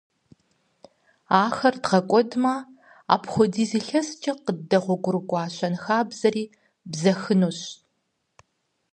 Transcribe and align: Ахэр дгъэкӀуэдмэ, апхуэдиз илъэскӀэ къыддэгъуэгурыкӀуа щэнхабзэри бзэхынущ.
Ахэр 1.41 1.75
дгъэкӀуэдмэ, 1.83 2.53
апхуэдиз 3.13 3.71
илъэскӀэ 3.79 4.31
къыддэгъуэгурыкӀуа 4.43 5.43
щэнхабзэри 5.55 6.43
бзэхынущ. 6.91 7.59